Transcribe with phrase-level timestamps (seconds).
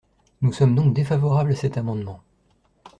[0.41, 2.21] Nous sommes donc défavorables à cet amendement.